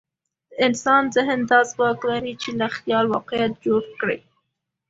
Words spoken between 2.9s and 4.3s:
واقعیت جوړ کړي.